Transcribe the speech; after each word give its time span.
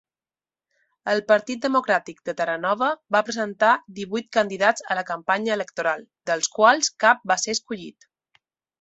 El 1.11 1.19
Partit 1.31 1.61
Democràtic 1.65 2.23
de 2.29 2.35
Terranova 2.39 2.89
va 3.17 3.23
presentar 3.29 3.75
divuit 4.01 4.31
candidats 4.41 4.89
a 4.97 5.01
la 5.03 5.07
campanya 5.13 5.55
electoral, 5.61 6.05
dels 6.33 6.53
quals 6.61 6.95
cap 7.07 7.27
va 7.35 7.43
ser 7.47 7.61
escollit. 7.61 8.15